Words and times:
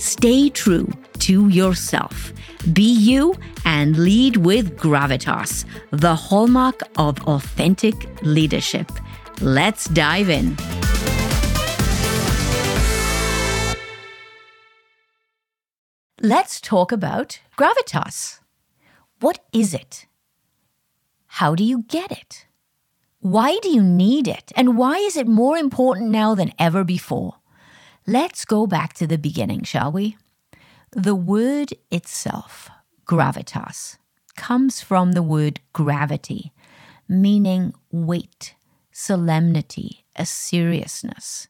Stay 0.00 0.48
true 0.48 0.88
to 1.18 1.50
yourself. 1.50 2.32
Be 2.72 2.90
you 2.90 3.34
and 3.66 3.98
lead 3.98 4.38
with 4.38 4.78
gravitas, 4.78 5.66
the 5.90 6.14
hallmark 6.14 6.80
of 6.96 7.22
authentic 7.28 8.08
leadership. 8.22 8.90
Let's 9.42 9.90
dive 9.90 10.30
in. 10.30 10.56
Let's 16.22 16.62
talk 16.62 16.92
about 16.92 17.38
gravitas. 17.58 18.40
What 19.20 19.40
is 19.52 19.74
it? 19.74 20.06
How 21.26 21.54
do 21.54 21.62
you 21.62 21.82
get 21.88 22.10
it? 22.10 22.46
Why 23.18 23.58
do 23.60 23.68
you 23.68 23.82
need 23.82 24.28
it? 24.28 24.50
And 24.56 24.78
why 24.78 24.96
is 24.96 25.18
it 25.18 25.26
more 25.28 25.58
important 25.58 26.08
now 26.10 26.34
than 26.34 26.54
ever 26.58 26.84
before? 26.84 27.34
Let's 28.10 28.44
go 28.44 28.66
back 28.66 28.94
to 28.94 29.06
the 29.06 29.18
beginning, 29.18 29.62
shall 29.62 29.92
we? 29.92 30.16
The 30.90 31.14
word 31.14 31.74
itself, 31.92 32.68
gravitas, 33.06 33.98
comes 34.36 34.82
from 34.82 35.12
the 35.12 35.22
word 35.22 35.60
gravity, 35.72 36.50
meaning 37.08 37.72
weight, 37.92 38.56
solemnity, 38.90 40.06
a 40.16 40.26
seriousness. 40.26 41.46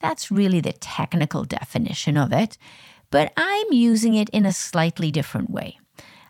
That's 0.00 0.30
really 0.30 0.62
the 0.62 0.72
technical 0.72 1.44
definition 1.44 2.16
of 2.16 2.32
it, 2.32 2.56
but 3.10 3.30
I'm 3.36 3.70
using 3.70 4.14
it 4.14 4.30
in 4.30 4.46
a 4.46 4.54
slightly 4.54 5.10
different 5.10 5.50
way. 5.50 5.80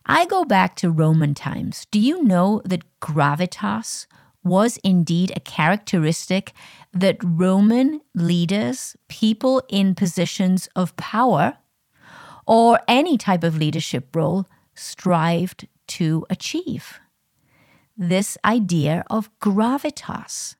I 0.04 0.26
go 0.26 0.44
back 0.44 0.74
to 0.78 0.90
Roman 0.90 1.32
times. 1.32 1.86
Do 1.92 2.00
you 2.00 2.24
know 2.24 2.60
that 2.64 2.82
gravitas 3.00 4.08
was 4.42 4.78
indeed 4.78 5.32
a 5.34 5.40
characteristic 5.40 6.52
that 6.92 7.18
Roman 7.22 8.00
leaders, 8.14 8.96
people 9.08 9.62
in 9.68 9.94
positions 9.94 10.68
of 10.74 10.96
power, 10.96 11.58
or 12.46 12.80
any 12.88 13.16
type 13.16 13.44
of 13.44 13.58
leadership 13.58 14.14
role 14.14 14.46
strived 14.74 15.68
to 15.86 16.26
achieve. 16.30 16.98
This 17.96 18.38
idea 18.44 19.04
of 19.10 19.30
gravitas. 19.40 20.56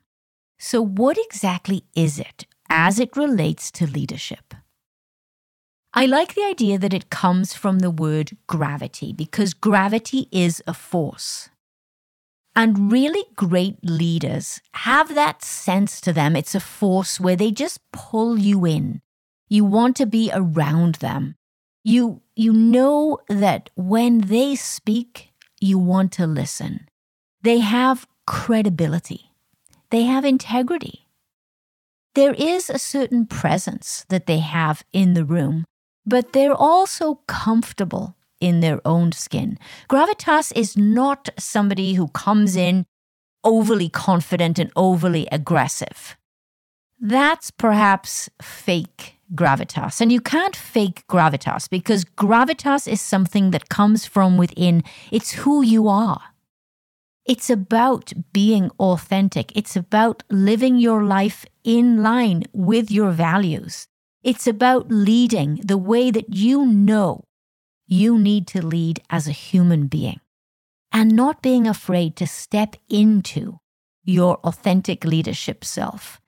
So, 0.58 0.83
what 0.83 1.17
exactly 1.19 1.84
is 1.95 2.19
it 2.19 2.47
as 2.69 3.01
it 3.01 3.17
relates 3.17 3.70
to 3.73 3.86
leadership? 3.86 4.55
I 5.92 6.06
like 6.06 6.34
the 6.34 6.45
idea 6.45 6.78
that 6.78 6.95
it 6.95 7.11
comes 7.11 7.55
from 7.55 7.81
the 7.81 7.91
word 7.91 8.36
gravity 8.47 9.12
because 9.12 9.55
gravity 9.55 10.28
is 10.31 10.62
a 10.67 10.75
force. 10.75 11.48
And 12.55 12.91
really 12.91 13.25
great 13.37 13.79
leaders 13.83 14.61
have 14.75 15.15
that 15.15 15.45
sense 15.45 16.01
to 16.03 16.12
them. 16.12 16.34
It's 16.34 16.55
a 16.55 16.61
force 16.61 17.20
where 17.20 17.36
they 17.36 17.51
just 17.51 17.80
pull 17.92 18.39
you 18.39 18.67
in. 18.67 19.01
You 19.48 19.64
want 19.64 19.97
to 19.97 20.07
be 20.07 20.30
around 20.33 20.97
them. 20.97 21.36
You, 21.85 22.23
you 22.36 22.52
know 22.52 23.19
that 23.29 23.70
when 23.74 24.23
they 24.23 24.57
speak, 24.57 25.33
you 25.61 25.79
want 25.79 26.13
to 26.13 26.27
listen. 26.27 26.89
They 27.42 27.58
have 27.58 28.07
credibility, 28.27 29.33
they 29.91 30.05
have 30.05 30.24
integrity. 30.24 31.07
There 32.14 32.35
is 32.35 32.69
a 32.69 32.79
certain 32.79 33.27
presence 33.27 34.05
that 34.08 34.27
they 34.27 34.39
have 34.39 34.83
in 34.92 35.14
the 35.14 35.24
room, 35.24 35.64
but 36.05 36.33
they're 36.33 36.55
also 36.55 37.20
comfortable 37.27 38.17
in 38.40 38.61
their 38.61 38.80
own 38.84 39.12
skin. 39.12 39.58
Gravitas 39.89 40.52
is 40.56 40.77
not 40.77 41.28
somebody 41.39 41.95
who 41.95 42.08
comes 42.08 42.56
in 42.56 42.86
overly 43.45 43.89
confident 43.89 44.58
and 44.58 44.70
overly 44.77 45.27
aggressive. 45.30 46.17
That's 46.98 47.50
perhaps 47.50 48.29
fake 48.42 49.17
gravitas. 49.34 50.00
And 50.00 50.12
you 50.12 50.20
can't 50.20 50.56
fake 50.56 51.06
gravitas 51.08 51.68
because 51.70 52.05
gravitas 52.05 52.90
is 52.90 53.00
something 53.00 53.52
that 53.52 53.68
comes 53.68 54.05
from 54.05 54.36
within. 54.36 54.83
It's 55.11 55.33
who 55.33 55.62
you 55.62 55.89
are. 55.89 56.20
It's 57.27 57.48
about 57.48 58.12
being 58.33 58.70
authentic. 58.80 59.56
It's 59.56 59.77
about 59.77 60.23
living 60.30 60.79
your 60.79 61.05
life 61.05 61.46
in 61.64 62.02
line 62.02 62.45
with 62.52 62.90
your 62.90 63.12
values. 63.12 63.86
It's 64.23 64.46
about 64.46 64.90
leading 64.90 65.61
the 65.64 65.79
way 65.79 66.11
that 66.11 66.34
you 66.34 66.67
know 66.67 67.24
you 67.90 68.17
need 68.17 68.46
to 68.46 68.64
lead 68.64 69.02
as 69.11 69.27
a 69.27 69.33
human 69.33 69.89
being 69.89 70.20
and 70.92 71.14
not 71.14 71.42
being 71.42 71.67
afraid 71.67 72.14
to 72.17 72.27
step 72.27 72.77
into 72.89 73.58
your 74.05 74.36
authentic 74.45 75.05
leadership 75.05 75.64
self. 75.64 76.20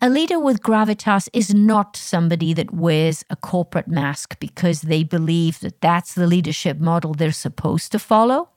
A 0.00 0.08
leader 0.08 0.38
with 0.38 0.62
gravitas 0.62 1.28
is 1.32 1.52
not 1.52 1.96
somebody 1.96 2.54
that 2.54 2.72
wears 2.72 3.24
a 3.28 3.36
corporate 3.36 3.88
mask 3.88 4.38
because 4.38 4.82
they 4.82 5.02
believe 5.02 5.60
that 5.60 5.80
that's 5.80 6.14
the 6.14 6.28
leadership 6.28 6.78
model 6.78 7.12
they're 7.12 7.32
supposed 7.32 7.92
to 7.92 7.98
follow. 7.98 8.50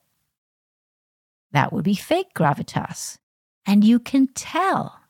That 1.50 1.72
would 1.72 1.84
be 1.84 1.96
fake 1.96 2.34
gravitas. 2.36 3.18
And 3.66 3.82
you 3.84 3.98
can 3.98 4.28
tell 4.28 5.00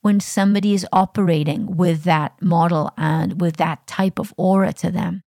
when 0.00 0.20
somebody 0.20 0.72
is 0.72 0.86
operating 0.92 1.76
with 1.76 2.04
that 2.04 2.40
model 2.40 2.92
and 2.96 3.40
with 3.40 3.56
that 3.56 3.86
type 3.86 4.18
of 4.18 4.32
aura 4.36 4.72
to 4.74 4.90
them. 4.90 5.23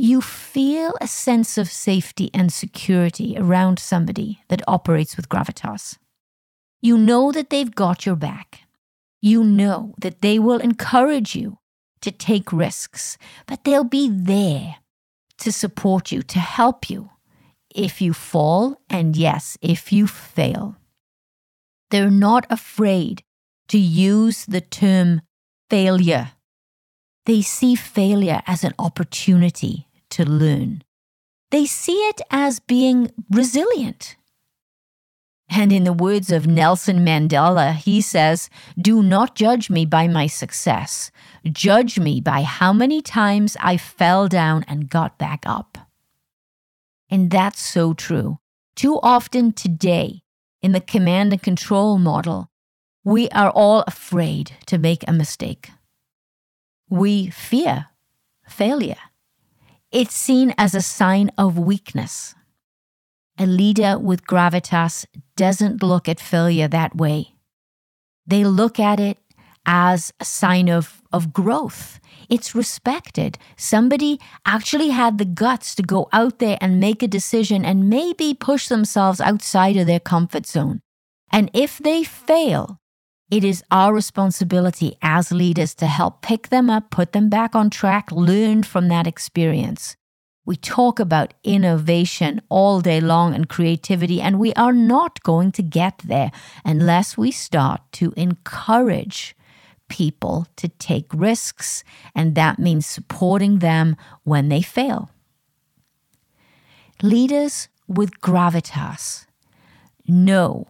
You 0.00 0.20
feel 0.20 0.94
a 1.00 1.08
sense 1.08 1.58
of 1.58 1.68
safety 1.68 2.30
and 2.32 2.52
security 2.52 3.34
around 3.36 3.78
somebody 3.78 4.42
that 4.48 4.62
operates 4.68 5.16
with 5.16 5.28
gravitas. 5.28 5.98
You 6.80 6.96
know 6.96 7.32
that 7.32 7.50
they've 7.50 7.74
got 7.74 8.06
your 8.06 8.16
back 8.16 8.68
you 9.20 9.42
know 9.42 9.94
that 9.98 10.22
they 10.22 10.38
will 10.38 10.60
encourage 10.60 11.34
you 11.34 11.58
to 12.00 12.10
take 12.10 12.52
risks, 12.52 13.18
but 13.46 13.64
they'll 13.64 13.84
be 13.84 14.08
there 14.08 14.76
to 15.38 15.52
support 15.52 16.12
you, 16.12 16.22
to 16.22 16.38
help 16.38 16.88
you 16.88 17.10
if 17.74 18.00
you 18.00 18.12
fall, 18.12 18.80
and 18.88 19.16
yes, 19.16 19.58
if 19.60 19.92
you 19.92 20.06
fail. 20.06 20.76
They're 21.90 22.10
not 22.10 22.46
afraid 22.50 23.22
to 23.68 23.78
use 23.78 24.46
the 24.46 24.60
term 24.60 25.22
failure. 25.68 26.32
They 27.26 27.42
see 27.42 27.74
failure 27.74 28.42
as 28.46 28.64
an 28.64 28.72
opportunity 28.78 29.87
to 30.18 30.28
learn. 30.28 30.82
They 31.52 31.64
see 31.64 32.00
it 32.10 32.20
as 32.28 32.58
being 32.58 33.12
resilient. 33.30 34.16
And 35.48 35.72
in 35.72 35.84
the 35.84 35.92
words 35.92 36.32
of 36.32 36.48
Nelson 36.48 37.06
Mandela, 37.06 37.72
he 37.72 38.00
says, 38.00 38.50
Do 38.76 39.00
not 39.00 39.36
judge 39.36 39.70
me 39.70 39.86
by 39.86 40.08
my 40.08 40.26
success. 40.26 41.12
Judge 41.44 42.00
me 42.00 42.20
by 42.20 42.42
how 42.42 42.72
many 42.72 43.00
times 43.00 43.56
I 43.60 43.76
fell 43.76 44.26
down 44.26 44.64
and 44.66 44.90
got 44.90 45.18
back 45.18 45.44
up. 45.46 45.78
And 47.08 47.30
that's 47.30 47.60
so 47.60 47.94
true. 47.94 48.40
Too 48.74 48.98
often 49.04 49.52
today, 49.52 50.22
in 50.60 50.72
the 50.72 50.80
command 50.80 51.32
and 51.32 51.42
control 51.42 51.96
model, 51.96 52.50
we 53.04 53.28
are 53.30 53.50
all 53.50 53.84
afraid 53.86 54.56
to 54.66 54.78
make 54.78 55.04
a 55.06 55.12
mistake. 55.12 55.70
We 56.90 57.30
fear 57.30 57.86
failure. 58.48 59.07
It's 59.90 60.14
seen 60.14 60.54
as 60.58 60.74
a 60.74 60.82
sign 60.82 61.30
of 61.38 61.58
weakness. 61.58 62.34
A 63.38 63.46
leader 63.46 63.98
with 63.98 64.26
gravitas 64.26 65.06
doesn't 65.34 65.82
look 65.82 66.10
at 66.10 66.20
failure 66.20 66.68
that 66.68 66.94
way. 66.96 67.36
They 68.26 68.44
look 68.44 68.78
at 68.78 69.00
it 69.00 69.16
as 69.64 70.12
a 70.20 70.26
sign 70.26 70.68
of, 70.68 71.00
of 71.10 71.32
growth. 71.32 72.00
It's 72.28 72.54
respected. 72.54 73.38
Somebody 73.56 74.20
actually 74.44 74.90
had 74.90 75.16
the 75.16 75.24
guts 75.24 75.74
to 75.76 75.82
go 75.82 76.10
out 76.12 76.38
there 76.38 76.58
and 76.60 76.78
make 76.80 77.02
a 77.02 77.08
decision 77.08 77.64
and 77.64 77.88
maybe 77.88 78.34
push 78.34 78.68
themselves 78.68 79.22
outside 79.22 79.78
of 79.78 79.86
their 79.86 80.00
comfort 80.00 80.44
zone. 80.44 80.80
And 81.32 81.50
if 81.54 81.78
they 81.78 82.04
fail, 82.04 82.78
it 83.30 83.44
is 83.44 83.62
our 83.70 83.92
responsibility 83.92 84.96
as 85.02 85.30
leaders 85.30 85.74
to 85.76 85.86
help 85.86 86.22
pick 86.22 86.48
them 86.48 86.70
up, 86.70 86.90
put 86.90 87.12
them 87.12 87.28
back 87.28 87.54
on 87.54 87.68
track, 87.68 88.10
learn 88.10 88.62
from 88.62 88.88
that 88.88 89.06
experience. 89.06 89.96
We 90.46 90.56
talk 90.56 90.98
about 90.98 91.34
innovation 91.44 92.40
all 92.48 92.80
day 92.80 93.02
long 93.02 93.34
and 93.34 93.46
creativity, 93.46 94.18
and 94.18 94.38
we 94.38 94.54
are 94.54 94.72
not 94.72 95.22
going 95.22 95.52
to 95.52 95.62
get 95.62 95.98
there 95.98 96.30
unless 96.64 97.18
we 97.18 97.30
start 97.30 97.82
to 97.92 98.14
encourage 98.16 99.36
people 99.88 100.46
to 100.56 100.68
take 100.68 101.12
risks, 101.12 101.84
and 102.14 102.34
that 102.34 102.58
means 102.58 102.86
supporting 102.86 103.58
them 103.58 103.94
when 104.24 104.48
they 104.48 104.62
fail. 104.62 105.10
Leaders 107.02 107.68
with 107.86 108.20
gravitas 108.22 109.26
know 110.06 110.66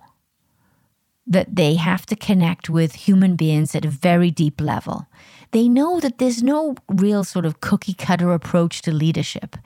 that 1.29 1.57
they 1.57 1.75
have 1.75 2.07
to 2.07 2.17
connect 2.17 2.71
with 2.71 2.95
human 3.07 3.37
beings 3.37 3.75
at 3.75 3.85
a 3.85 3.91
very 3.91 4.31
deep 4.31 4.61
level. 4.61 5.07
They 5.51 5.69
know 5.69 6.01
that 6.01 6.19
there's 6.19 6.43
no 6.43 6.75
real 6.89 7.23
sort 7.23 7.45
of 7.45 7.61
cookie 7.61 7.95
cutter 7.95 8.33
approach 8.33 8.83
to 8.83 8.93
leadership. 8.93 9.57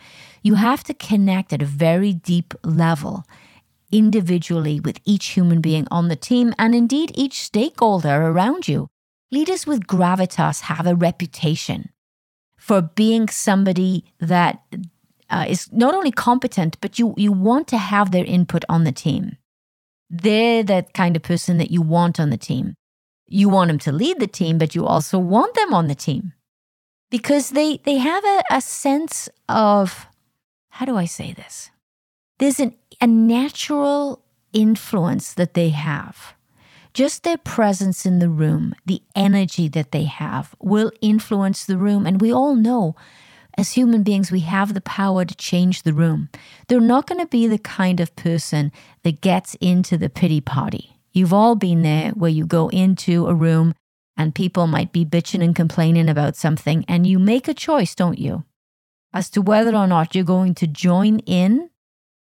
You 0.42 0.54
have 0.54 0.82
to 0.84 0.94
connect 0.94 1.52
at 1.52 1.62
a 1.62 1.66
very 1.66 2.12
deep 2.12 2.54
level 2.64 3.24
individually 3.92 4.80
with 4.80 4.98
each 5.04 5.26
human 5.28 5.60
being 5.60 5.86
on 5.90 6.08
the 6.08 6.16
team 6.16 6.52
and 6.58 6.74
indeed 6.74 7.12
each 7.14 7.42
stakeholder 7.42 8.22
around 8.22 8.66
you. 8.66 8.88
Leaders 9.30 9.66
with 9.66 9.86
gravitas 9.86 10.62
have 10.62 10.86
a 10.86 10.94
reputation 10.94 11.90
for 12.56 12.82
being 12.82 13.28
somebody 13.28 14.04
that 14.18 14.62
uh, 15.30 15.46
is 15.48 15.72
not 15.72 15.94
only 15.94 16.10
competent, 16.10 16.76
but 16.80 16.98
you, 16.98 17.14
you 17.16 17.32
want 17.32 17.68
to 17.68 17.78
have 17.78 18.10
their 18.10 18.24
input 18.24 18.64
on 18.68 18.84
the 18.84 18.92
team. 18.92 19.36
They're 20.12 20.62
that 20.64 20.92
kind 20.92 21.16
of 21.16 21.22
person 21.22 21.56
that 21.56 21.70
you 21.70 21.80
want 21.80 22.20
on 22.20 22.28
the 22.28 22.36
team. 22.36 22.74
You 23.26 23.48
want 23.48 23.68
them 23.68 23.78
to 23.80 23.92
lead 23.92 24.20
the 24.20 24.26
team, 24.26 24.58
but 24.58 24.74
you 24.74 24.84
also 24.84 25.18
want 25.18 25.54
them 25.54 25.72
on 25.72 25.88
the 25.88 25.94
team 25.94 26.34
because 27.10 27.50
they, 27.50 27.78
they 27.78 27.96
have 27.96 28.22
a, 28.22 28.42
a 28.50 28.60
sense 28.60 29.30
of, 29.48 30.06
how 30.68 30.84
do 30.84 30.98
I 30.98 31.06
say 31.06 31.32
this? 31.32 31.70
There's 32.38 32.60
an, 32.60 32.74
a 33.00 33.06
natural 33.06 34.22
influence 34.52 35.32
that 35.32 35.54
they 35.54 35.70
have. 35.70 36.34
Just 36.92 37.22
their 37.22 37.38
presence 37.38 38.04
in 38.04 38.18
the 38.18 38.28
room, 38.28 38.74
the 38.84 39.00
energy 39.16 39.66
that 39.68 39.92
they 39.92 40.04
have, 40.04 40.54
will 40.60 40.92
influence 41.00 41.64
the 41.64 41.78
room. 41.78 42.06
And 42.06 42.20
we 42.20 42.30
all 42.30 42.54
know 42.54 42.94
as 43.58 43.72
human 43.72 44.02
beings, 44.02 44.32
we 44.32 44.40
have 44.40 44.74
the 44.74 44.80
power 44.80 45.24
to 45.24 45.34
change 45.34 45.82
the 45.82 45.92
room. 45.92 46.28
They're 46.68 46.80
not 46.80 47.06
going 47.06 47.20
to 47.20 47.26
be 47.26 47.46
the 47.46 47.58
kind 47.58 48.00
of 48.00 48.16
person 48.16 48.72
that 49.02 49.20
gets 49.20 49.54
into 49.60 49.98
the 49.98 50.08
pity 50.08 50.40
party. 50.40 50.96
You've 51.12 51.32
all 51.32 51.54
been 51.54 51.82
there 51.82 52.10
where 52.10 52.30
you 52.30 52.46
go 52.46 52.68
into 52.68 53.26
a 53.26 53.34
room 53.34 53.74
and 54.16 54.34
people 54.34 54.66
might 54.66 54.92
be 54.92 55.04
bitching 55.04 55.42
and 55.42 55.56
complaining 55.56 56.08
about 56.08 56.36
something, 56.36 56.84
and 56.86 57.06
you 57.06 57.18
make 57.18 57.48
a 57.48 57.54
choice, 57.54 57.94
don't 57.94 58.18
you, 58.18 58.44
as 59.12 59.30
to 59.30 59.40
whether 59.40 59.74
or 59.74 59.86
not 59.86 60.14
you're 60.14 60.24
going 60.24 60.54
to 60.54 60.66
join 60.66 61.18
in 61.20 61.70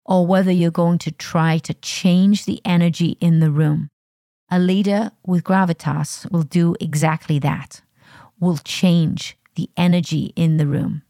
or 0.07 0.27
whether 0.27 0.53
you're 0.53 0.71
going 0.71 0.99
to 0.99 1.11
try 1.11 1.59
to 1.59 1.75
change 1.75 2.45
the 2.45 2.61
energy 2.65 3.17
in 3.21 3.41
the 3.41 3.51
room. 3.51 3.89
A 4.51 4.59
leader 4.59 5.11
with 5.27 5.45
gravitas 5.45 6.31
will 6.31 6.43
do 6.43 6.77
exactly 6.81 7.39
that, 7.41 7.83
will 8.39 8.59
change 8.59 9.37
the 9.57 9.71
energy 9.77 10.33
in 10.37 10.59
the 10.59 10.67
room. 10.67 11.03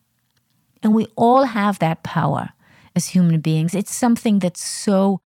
And 0.85 0.95
we 0.95 1.07
all 1.17 1.45
have 1.45 1.79
that 1.79 2.03
power 2.03 2.51
as 2.95 3.09
human 3.09 3.41
beings. 3.41 3.75
It's 3.75 3.95
something 3.95 4.39
that's 4.39 4.63
so 4.63 5.21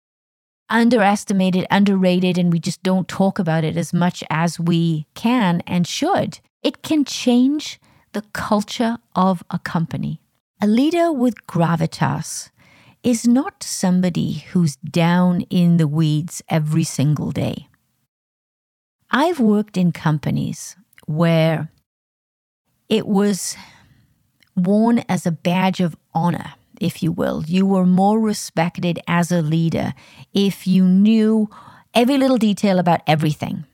underestimated, 0.68 1.66
underrated, 1.70 2.36
and 2.36 2.52
we 2.52 2.60
just 2.60 2.82
don't 2.82 3.08
talk 3.08 3.38
about 3.38 3.64
it 3.64 3.76
as 3.76 3.92
much 3.92 4.22
as 4.28 4.60
we 4.60 5.06
can 5.14 5.62
and 5.66 5.86
should. 5.86 6.40
It 6.62 6.82
can 6.82 7.04
change 7.04 7.80
the 8.12 8.22
culture 8.32 8.98
of 9.14 9.42
a 9.50 9.58
company. 9.58 10.20
A 10.60 10.66
leader 10.66 11.10
with 11.10 11.46
gravitas 11.46 12.50
is 13.02 13.26
not 13.26 13.62
somebody 13.62 14.44
who's 14.50 14.76
down 14.76 15.42
in 15.42 15.76
the 15.76 15.88
weeds 15.88 16.42
every 16.48 16.84
single 16.84 17.30
day. 17.30 17.68
I've 19.10 19.38
worked 19.38 19.76
in 19.76 19.92
companies 19.92 20.76
where 21.06 21.70
it 22.88 23.06
was 23.06 23.56
worn 24.56 25.04
as 25.08 25.26
a 25.26 25.30
badge 25.30 25.80
of 25.80 25.96
honor, 26.14 26.54
if 26.80 27.02
you 27.02 27.12
will. 27.12 27.44
You 27.46 27.66
were 27.66 27.86
more 27.86 28.18
respected 28.18 28.98
as 29.06 29.30
a 29.30 29.42
leader 29.42 29.94
if 30.32 30.66
you 30.66 30.84
knew 30.84 31.48
every 31.94 32.16
little 32.16 32.38
detail 32.38 32.78
about 32.78 33.02
everything. 33.06 33.64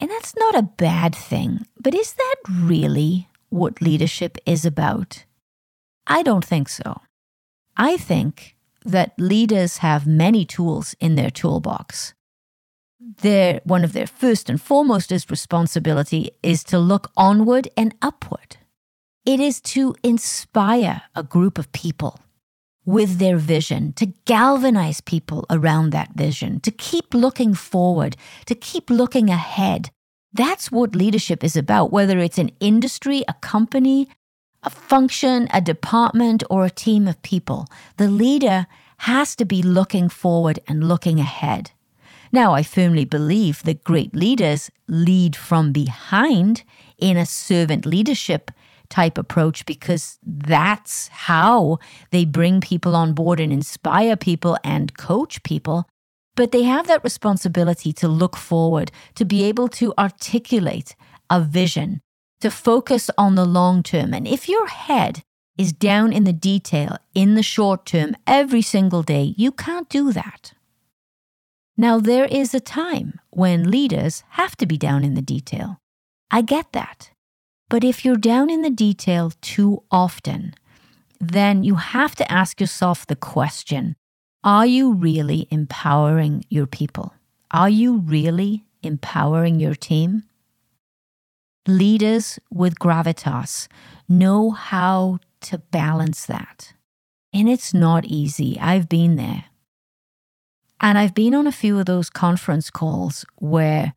And 0.00 0.10
that's 0.10 0.34
not 0.36 0.56
a 0.56 0.62
bad 0.62 1.14
thing, 1.14 1.66
but 1.78 1.94
is 1.94 2.14
that 2.14 2.36
really 2.48 3.28
what 3.50 3.82
leadership 3.82 4.38
is 4.46 4.64
about? 4.64 5.24
I 6.06 6.22
don't 6.22 6.44
think 6.44 6.68
so. 6.68 7.02
I 7.76 7.96
think 7.96 8.56
that 8.84 9.12
leaders 9.18 9.78
have 9.78 10.06
many 10.06 10.44
tools 10.46 10.94
in 11.00 11.16
their 11.16 11.30
toolbox 11.30 12.14
their 13.00 13.60
one 13.64 13.84
of 13.84 13.92
their 13.92 14.06
first 14.06 14.50
and 14.50 14.60
foremost 14.60 15.10
is 15.10 15.30
responsibility 15.30 16.30
is 16.42 16.62
to 16.64 16.78
look 16.78 17.10
onward 17.16 17.68
and 17.76 17.94
upward. 18.02 18.58
It 19.26 19.38
is 19.38 19.60
to 19.62 19.94
inspire 20.02 21.02
a 21.14 21.22
group 21.22 21.58
of 21.58 21.70
people 21.72 22.20
with 22.86 23.18
their 23.18 23.36
vision, 23.36 23.92
to 23.92 24.06
galvanize 24.24 25.02
people 25.02 25.44
around 25.50 25.90
that 25.90 26.12
vision, 26.14 26.58
to 26.60 26.70
keep 26.70 27.12
looking 27.12 27.52
forward, 27.52 28.16
to 28.46 28.54
keep 28.54 28.88
looking 28.88 29.28
ahead. 29.28 29.90
That's 30.32 30.72
what 30.72 30.96
leadership 30.96 31.44
is 31.44 31.54
about, 31.54 31.92
whether 31.92 32.18
it's 32.18 32.38
an 32.38 32.50
industry, 32.60 33.22
a 33.28 33.34
company, 33.34 34.08
a 34.62 34.70
function, 34.70 35.48
a 35.52 35.60
department, 35.60 36.42
or 36.48 36.64
a 36.64 36.70
team 36.70 37.06
of 37.06 37.20
people. 37.20 37.66
The 37.98 38.08
leader 38.08 38.66
has 38.98 39.36
to 39.36 39.44
be 39.44 39.62
looking 39.62 40.08
forward 40.08 40.60
and 40.66 40.88
looking 40.88 41.20
ahead. 41.20 41.72
Now, 42.32 42.54
I 42.54 42.62
firmly 42.62 43.04
believe 43.04 43.64
that 43.64 43.84
great 43.84 44.14
leaders 44.14 44.70
lead 44.88 45.36
from 45.36 45.72
behind 45.72 46.62
in 46.96 47.18
a 47.18 47.26
servant 47.26 47.84
leadership 47.84 48.50
type 48.90 49.16
approach 49.16 49.64
because 49.64 50.18
that's 50.22 51.08
how 51.08 51.78
they 52.10 52.24
bring 52.24 52.60
people 52.60 52.94
on 52.94 53.14
board 53.14 53.40
and 53.40 53.52
inspire 53.52 54.16
people 54.16 54.58
and 54.62 54.96
coach 54.96 55.42
people. 55.42 55.88
But 56.36 56.52
they 56.52 56.64
have 56.64 56.86
that 56.88 57.04
responsibility 57.04 57.92
to 57.94 58.08
look 58.08 58.36
forward, 58.36 58.90
to 59.14 59.24
be 59.24 59.44
able 59.44 59.68
to 59.68 59.94
articulate 59.98 60.94
a 61.28 61.40
vision, 61.40 62.00
to 62.40 62.50
focus 62.50 63.10
on 63.16 63.34
the 63.34 63.44
long 63.44 63.82
term. 63.82 64.12
And 64.12 64.26
if 64.26 64.48
your 64.48 64.66
head 64.66 65.22
is 65.56 65.72
down 65.72 66.12
in 66.12 66.24
the 66.24 66.32
detail 66.32 66.96
in 67.14 67.34
the 67.34 67.42
short 67.42 67.86
term 67.86 68.16
every 68.26 68.62
single 68.62 69.02
day, 69.02 69.34
you 69.36 69.52
can't 69.52 69.88
do 69.88 70.12
that. 70.12 70.52
Now, 71.76 71.98
there 71.98 72.26
is 72.26 72.54
a 72.54 72.60
time 72.60 73.20
when 73.30 73.70
leaders 73.70 74.22
have 74.30 74.56
to 74.56 74.66
be 74.66 74.76
down 74.76 75.04
in 75.04 75.14
the 75.14 75.22
detail. 75.22 75.78
I 76.30 76.42
get 76.42 76.72
that. 76.72 77.10
But 77.70 77.84
if 77.84 78.04
you're 78.04 78.16
down 78.16 78.50
in 78.50 78.62
the 78.62 78.70
detail 78.70 79.32
too 79.40 79.84
often, 79.92 80.54
then 81.20 81.62
you 81.62 81.76
have 81.76 82.16
to 82.16 82.30
ask 82.30 82.60
yourself 82.60 83.06
the 83.06 83.16
question 83.16 83.94
Are 84.42 84.66
you 84.66 84.92
really 84.92 85.46
empowering 85.50 86.44
your 86.50 86.66
people? 86.66 87.14
Are 87.52 87.70
you 87.70 87.98
really 87.98 88.64
empowering 88.82 89.60
your 89.60 89.76
team? 89.76 90.24
Leaders 91.66 92.40
with 92.50 92.80
gravitas 92.80 93.68
know 94.08 94.50
how 94.50 95.20
to 95.42 95.58
balance 95.58 96.26
that. 96.26 96.72
And 97.32 97.48
it's 97.48 97.72
not 97.72 98.04
easy. 98.04 98.58
I've 98.58 98.88
been 98.88 99.14
there. 99.14 99.44
And 100.80 100.98
I've 100.98 101.14
been 101.14 101.34
on 101.34 101.46
a 101.46 101.52
few 101.52 101.78
of 101.78 101.86
those 101.86 102.10
conference 102.10 102.70
calls 102.70 103.24
where 103.36 103.94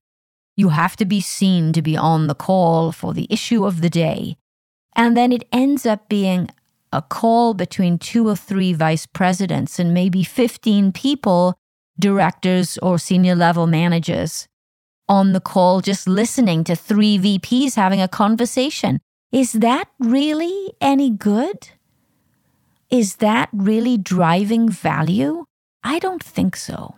you 0.56 0.70
have 0.70 0.96
to 0.98 1.06
be 1.06 1.22
seen 1.22 1.74
to 1.74 1.82
be 1.82 1.98
on 1.98 2.28
the 2.28 2.36
call 2.36 2.92
for 2.92 3.14
the 3.14 3.28
issue 3.30 3.66
of 3.66 3.82
the 3.82 3.90
day. 3.90 4.38
And 4.96 5.18
then 5.18 5.32
it 5.32 5.48
ends 5.52 5.86
up 5.86 6.08
being 6.08 6.50
a 6.92 7.02
call 7.02 7.54
between 7.54 7.98
two 7.98 8.28
or 8.28 8.36
three 8.36 8.74
vice 8.74 9.08
presidents 9.08 9.80
and 9.80 9.94
maybe 9.94 10.24
15 10.24 10.92
people, 10.92 11.56
directors 12.00 12.78
or 12.78 13.00
senior 13.00 13.36
level 13.36 13.66
managers, 13.66 14.48
on 15.10 15.34
the 15.34 15.42
call 15.42 15.82
just 15.82 16.08
listening 16.08 16.64
to 16.64 16.76
three 16.76 17.18
VPs 17.18 17.76
having 17.76 18.02
a 18.02 18.08
conversation. 18.08 19.00
Is 19.32 19.54
that 19.54 19.90
really 20.00 20.74
any 20.80 21.10
good? 21.10 21.70
Is 22.92 23.16
that 23.16 23.50
really 23.52 23.98
driving 23.98 24.70
value? 24.70 25.46
I 25.84 25.98
don't 25.98 26.24
think 26.24 26.56
so. 26.56 26.96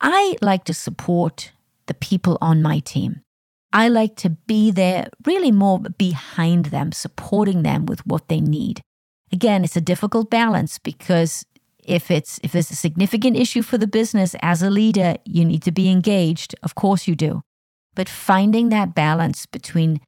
I 0.00 0.36
like 0.40 0.64
to 0.64 0.74
support 0.74 1.50
the 1.86 1.94
people 1.94 2.38
on 2.40 2.62
my 2.62 2.78
team. 2.78 3.20
I 3.72 3.88
like 3.88 4.14
to 4.16 4.30
be 4.30 4.70
there, 4.70 5.08
really 5.26 5.50
more 5.50 5.80
behind 5.80 6.66
them, 6.66 6.92
supporting 6.92 7.62
them 7.62 7.86
with 7.86 8.06
what 8.06 8.28
they 8.28 8.40
need. 8.40 8.80
Again, 9.32 9.64
it's 9.64 9.76
a 9.76 9.80
difficult 9.80 10.30
balance 10.30 10.78
because 10.78 11.44
if 11.84 12.10
it's 12.10 12.40
if 12.42 12.54
it's 12.54 12.70
a 12.70 12.76
significant 12.76 13.36
issue 13.36 13.62
for 13.62 13.76
the 13.76 13.86
business 13.86 14.36
as 14.40 14.62
a 14.62 14.70
leader, 14.70 15.16
you 15.24 15.44
need 15.44 15.62
to 15.64 15.72
be 15.72 15.90
engaged. 15.90 16.54
Of 16.62 16.74
course 16.74 17.08
you 17.08 17.16
do. 17.16 17.42
But 17.94 18.08
finding 18.08 18.68
that 18.68 18.94
balance 18.94 19.46
between 19.46 20.00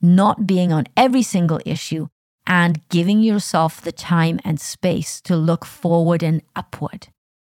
not 0.00 0.46
being 0.46 0.72
on 0.72 0.84
every 0.96 1.22
single 1.22 1.60
issue 1.64 2.08
and 2.46 2.86
giving 2.88 3.20
yourself 3.20 3.80
the 3.80 3.92
time 3.92 4.38
and 4.44 4.60
space 4.60 5.20
to 5.22 5.34
look 5.34 5.64
forward 5.64 6.22
and 6.22 6.42
upward. 6.54 7.08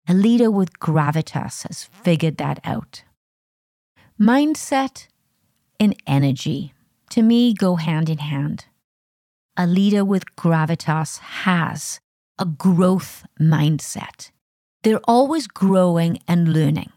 A 0.08 0.14
leader 0.14 0.50
with 0.50 0.78
gravitas 0.78 1.66
has 1.66 1.84
figured 1.84 2.36
that 2.36 2.60
out. 2.62 3.02
Mindset 4.20 5.08
and 5.78 5.94
energy, 6.06 6.72
to 7.10 7.20
me, 7.20 7.52
go 7.52 7.76
hand 7.76 8.08
in 8.08 8.16
hand. 8.16 8.64
A 9.58 9.66
leader 9.66 10.06
with 10.06 10.34
gravitas 10.36 11.18
has 11.18 12.00
a 12.38 12.46
growth 12.46 13.26
mindset. 13.38 14.30
They're 14.82 15.04
always 15.04 15.46
growing 15.46 16.18
and 16.26 16.54
learning. 16.54 16.92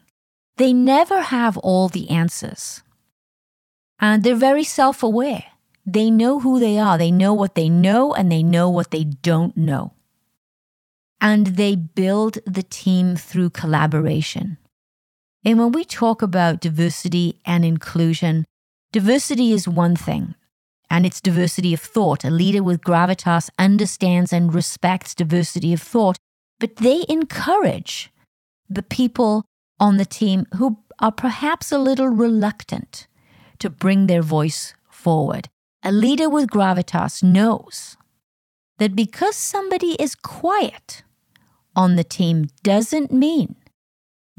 They 0.56 0.72
never 0.72 1.20
have 1.20 1.58
all 1.58 1.88
the 1.88 2.08
answers. 2.08 2.82
And 3.98 4.22
they're 4.22 4.34
very 4.34 4.64
self 4.64 5.02
aware. 5.02 5.44
They 5.84 6.10
know 6.10 6.40
who 6.40 6.58
they 6.58 6.78
are, 6.78 6.96
they 6.96 7.10
know 7.10 7.34
what 7.34 7.54
they 7.54 7.68
know, 7.68 8.14
and 8.14 8.32
they 8.32 8.42
know 8.42 8.70
what 8.70 8.92
they 8.92 9.04
don't 9.04 9.54
know. 9.58 9.92
And 11.20 11.48
they 11.48 11.76
build 11.76 12.38
the 12.46 12.62
team 12.62 13.14
through 13.16 13.50
collaboration. 13.50 14.56
And 15.44 15.58
when 15.58 15.72
we 15.72 15.84
talk 15.84 16.20
about 16.20 16.60
diversity 16.60 17.40
and 17.46 17.64
inclusion, 17.64 18.44
diversity 18.92 19.52
is 19.52 19.66
one 19.66 19.96
thing, 19.96 20.34
and 20.90 21.06
it's 21.06 21.20
diversity 21.20 21.72
of 21.72 21.80
thought. 21.80 22.24
A 22.24 22.30
leader 22.30 22.62
with 22.62 22.82
gravitas 22.82 23.48
understands 23.58 24.32
and 24.32 24.54
respects 24.54 25.14
diversity 25.14 25.72
of 25.72 25.80
thought, 25.80 26.18
but 26.58 26.76
they 26.76 27.04
encourage 27.08 28.10
the 28.68 28.82
people 28.82 29.44
on 29.78 29.96
the 29.96 30.04
team 30.04 30.46
who 30.56 30.78
are 30.98 31.12
perhaps 31.12 31.72
a 31.72 31.78
little 31.78 32.08
reluctant 32.08 33.06
to 33.58 33.70
bring 33.70 34.06
their 34.06 34.22
voice 34.22 34.74
forward. 34.90 35.48
A 35.82 35.90
leader 35.90 36.28
with 36.28 36.50
gravitas 36.50 37.22
knows 37.22 37.96
that 38.78 38.94
because 38.94 39.36
somebody 39.36 39.92
is 39.98 40.14
quiet 40.14 41.02
on 41.74 41.96
the 41.96 42.04
team 42.04 42.48
doesn't 42.62 43.10
mean 43.10 43.56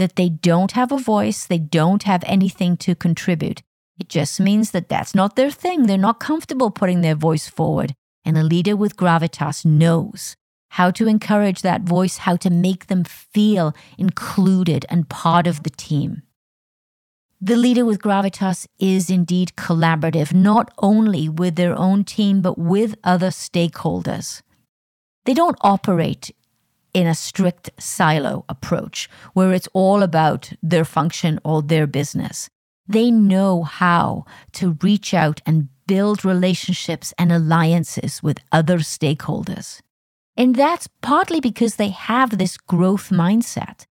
that 0.01 0.15
they 0.15 0.29
don't 0.29 0.72
have 0.72 0.91
a 0.91 0.98
voice, 0.98 1.46
they 1.46 1.60
don't 1.60 2.03
have 2.03 2.24
anything 2.25 2.75
to 2.77 2.96
contribute. 2.96 3.62
It 4.00 4.10
just 4.10 4.39
means 4.39 4.72
that 4.72 4.89
that's 4.89 5.13
not 5.13 5.36
their 5.36 5.51
thing. 5.51 5.86
They're 5.86 5.98
not 6.10 6.20
comfortable 6.20 6.72
putting 6.72 7.01
their 7.01 7.15
voice 7.15 7.48
forward. 7.48 7.93
And 8.25 8.36
a 8.36 8.43
leader 8.43 8.75
with 8.75 8.98
gravitas 8.98 9.63
knows 9.63 10.36
how 10.72 10.89
to 10.89 11.08
encourage 11.08 11.62
that 11.62 11.84
voice, 11.84 12.17
how 12.17 12.36
to 12.38 12.50
make 12.50 12.88
them 12.88 13.03
feel 13.03 13.75
included 13.98 14.86
and 14.89 15.08
part 15.08 15.46
of 15.46 15.63
the 15.63 15.70
team. 15.70 16.24
The 17.39 17.58
leader 17.58 17.86
with 17.86 18.01
gravitas 18.01 18.67
is 18.79 19.10
indeed 19.10 19.53
collaborative, 19.55 20.34
not 20.34 20.72
only 20.79 21.27
with 21.27 21.55
their 21.55 21.77
own 21.77 22.03
team, 22.03 22.41
but 22.41 22.58
with 22.58 22.96
other 23.03 23.29
stakeholders. 23.29 24.41
They 25.25 25.34
don't 25.34 25.58
operate 25.62 26.31
in 26.93 27.07
a 27.07 27.15
strict 27.15 27.69
silo 27.79 28.45
approach 28.50 29.10
where 29.33 29.53
it's 29.53 29.69
all 29.74 30.03
about 30.03 30.53
their 30.62 30.86
function 30.86 31.39
or 31.43 31.62
their 31.62 31.88
business. 31.88 32.50
They 32.88 33.12
know 33.12 33.63
how 33.63 34.25
to 34.53 34.77
reach 34.81 35.13
out 35.13 35.41
and 35.45 35.69
build 35.88 36.25
relationships 36.25 37.13
and 37.17 37.31
alliances 37.31 38.24
with 38.24 38.39
other 38.51 38.79
stakeholders. 38.79 39.81
And 40.38 40.55
that's 40.55 40.88
partly 41.01 41.39
because 41.39 41.75
they 41.75 41.89
have 41.89 42.38
this 42.38 42.57
growth 42.57 43.10
mindset 43.10 43.86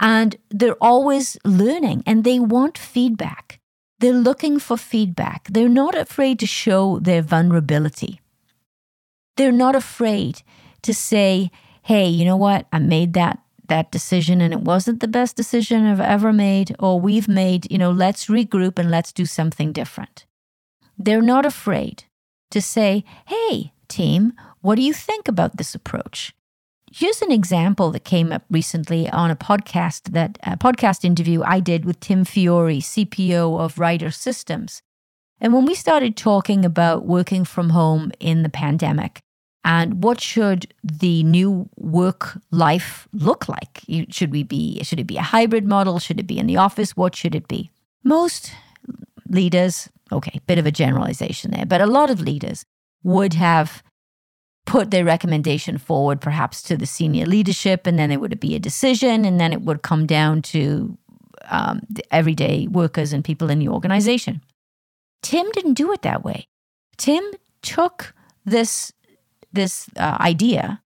and 0.00 0.36
they're 0.50 0.82
always 0.82 1.38
learning 1.44 2.02
and 2.06 2.24
they 2.24 2.38
want 2.38 2.76
feedback. 2.76 3.60
They're 4.00 4.12
looking 4.12 4.58
for 4.58 4.76
feedback. 4.76 5.48
They're 5.50 5.68
not 5.68 5.94
afraid 5.96 6.38
to 6.40 6.46
show 6.46 6.98
their 6.98 7.22
vulnerability. 7.22 8.20
They're 9.36 9.52
not 9.52 9.74
afraid 9.74 10.42
to 10.82 10.92
say, 10.92 11.50
hey, 11.84 12.08
you 12.08 12.24
know 12.24 12.36
what? 12.36 12.66
I 12.72 12.78
made 12.78 13.12
that 13.12 13.38
that 13.68 13.90
decision 13.90 14.40
and 14.40 14.52
it 14.52 14.60
wasn't 14.60 15.00
the 15.00 15.08
best 15.08 15.36
decision 15.36 15.86
I've 15.86 16.00
ever 16.00 16.32
made, 16.32 16.76
or 16.78 17.00
we've 17.00 17.28
made, 17.28 17.70
you 17.70 17.78
know, 17.78 17.90
let's 17.90 18.26
regroup 18.26 18.78
and 18.78 18.90
let's 18.90 19.12
do 19.12 19.24
something 19.24 19.72
different. 19.72 20.26
They're 20.98 21.22
not 21.22 21.46
afraid 21.46 22.04
to 22.50 22.60
say, 22.60 23.04
hey, 23.26 23.72
team, 23.88 24.34
what 24.60 24.74
do 24.74 24.82
you 24.82 24.92
think 24.92 25.28
about 25.28 25.56
this 25.56 25.74
approach? 25.74 26.34
Here's 26.92 27.22
an 27.22 27.32
example 27.32 27.90
that 27.92 28.04
came 28.04 28.32
up 28.32 28.44
recently 28.50 29.08
on 29.08 29.30
a 29.30 29.36
podcast 29.36 30.12
that 30.12 30.38
a 30.42 30.56
podcast 30.56 31.04
interview 31.04 31.42
I 31.42 31.60
did 31.60 31.84
with 31.84 32.00
Tim 32.00 32.24
Fiore, 32.24 32.78
CPO 32.80 33.58
of 33.58 33.78
Ryder 33.78 34.10
Systems. 34.10 34.82
And 35.40 35.52
when 35.52 35.64
we 35.64 35.74
started 35.74 36.16
talking 36.16 36.64
about 36.64 37.06
working 37.06 37.44
from 37.44 37.70
home 37.70 38.12
in 38.20 38.42
the 38.42 38.48
pandemic, 38.48 39.23
and 39.64 40.02
what 40.04 40.20
should 40.20 40.72
the 40.82 41.22
new 41.22 41.68
work 41.76 42.38
life 42.50 43.08
look 43.12 43.48
like? 43.48 43.82
Should 44.10 44.30
we 44.30 44.42
be 44.42 44.82
should 44.82 45.00
it 45.00 45.06
be 45.06 45.16
a 45.16 45.22
hybrid 45.22 45.66
model? 45.66 45.98
Should 45.98 46.20
it 46.20 46.26
be 46.26 46.38
in 46.38 46.46
the 46.46 46.58
office? 46.58 46.96
What 46.96 47.16
should 47.16 47.34
it 47.34 47.48
be? 47.48 47.70
Most 48.02 48.52
leaders 49.28 49.88
okay 50.12 50.38
bit 50.46 50.58
of 50.58 50.66
a 50.66 50.70
generalization 50.70 51.50
there 51.50 51.64
but 51.64 51.80
a 51.80 51.86
lot 51.86 52.10
of 52.10 52.20
leaders 52.20 52.66
would 53.02 53.32
have 53.32 53.82
put 54.66 54.90
their 54.90 55.04
recommendation 55.04 55.78
forward 55.78 56.20
perhaps 56.20 56.62
to 56.62 56.76
the 56.76 56.86
senior 56.86 57.26
leadership 57.26 57.86
and 57.86 57.98
then 57.98 58.10
it 58.10 58.20
would 58.20 58.38
be 58.40 58.54
a 58.54 58.58
decision 58.58 59.24
and 59.24 59.40
then 59.40 59.52
it 59.52 59.62
would 59.62 59.82
come 59.82 60.06
down 60.06 60.42
to 60.42 60.96
um, 61.48 61.80
the 61.88 62.04
everyday 62.14 62.66
workers 62.66 63.12
and 63.12 63.24
people 63.24 63.50
in 63.50 63.58
the 63.58 63.68
organization. 63.68 64.40
Tim 65.22 65.50
didn't 65.52 65.74
do 65.74 65.92
it 65.92 66.02
that 66.02 66.24
way. 66.24 66.46
Tim 66.96 67.24
took 67.62 68.14
this 68.44 68.92
this 69.54 69.88
uh, 69.96 70.16
idea 70.20 70.82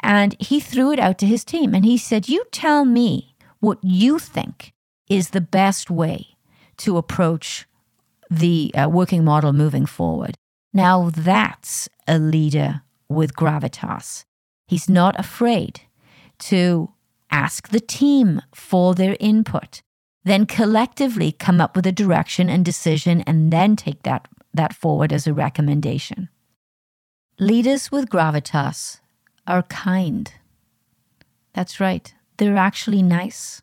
and 0.00 0.36
he 0.38 0.60
threw 0.60 0.92
it 0.92 0.98
out 0.98 1.18
to 1.18 1.26
his 1.26 1.44
team 1.44 1.74
and 1.74 1.84
he 1.84 1.96
said, 1.96 2.28
You 2.28 2.44
tell 2.52 2.84
me 2.84 3.34
what 3.60 3.78
you 3.82 4.18
think 4.18 4.72
is 5.08 5.30
the 5.30 5.40
best 5.40 5.90
way 5.90 6.36
to 6.78 6.96
approach 6.96 7.66
the 8.30 8.72
uh, 8.74 8.88
working 8.88 9.24
model 9.24 9.52
moving 9.52 9.86
forward. 9.86 10.34
Now 10.72 11.10
that's 11.10 11.88
a 12.06 12.18
leader 12.18 12.82
with 13.08 13.34
gravitas. 13.34 14.24
He's 14.66 14.88
not 14.88 15.18
afraid 15.18 15.82
to 16.40 16.92
ask 17.30 17.68
the 17.68 17.80
team 17.80 18.42
for 18.54 18.94
their 18.94 19.16
input, 19.20 19.80
then 20.24 20.44
collectively 20.44 21.32
come 21.32 21.60
up 21.60 21.76
with 21.76 21.86
a 21.86 21.92
direction 21.92 22.48
and 22.50 22.64
decision, 22.64 23.22
and 23.22 23.52
then 23.52 23.76
take 23.76 24.02
that, 24.02 24.28
that 24.52 24.74
forward 24.74 25.12
as 25.12 25.26
a 25.26 25.34
recommendation. 25.34 26.28
Leaders 27.38 27.92
with 27.92 28.08
gravitas 28.08 29.00
are 29.46 29.62
kind. 29.64 30.32
That's 31.52 31.78
right, 31.78 32.14
they're 32.38 32.56
actually 32.56 33.02
nice. 33.02 33.60